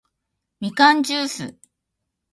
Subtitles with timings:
[0.59, 1.59] みかんじゅーす